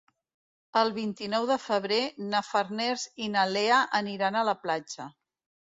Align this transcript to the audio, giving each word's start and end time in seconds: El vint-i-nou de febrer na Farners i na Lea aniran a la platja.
El 0.79 0.87
vint-i-nou 0.95 1.45
de 1.51 1.57
febrer 1.65 1.99
na 2.33 2.41
Farners 2.49 3.05
i 3.27 3.29
na 3.37 3.47
Lea 3.53 3.85
aniran 4.03 4.43
a 4.43 4.45
la 4.53 4.59
platja. 4.67 5.11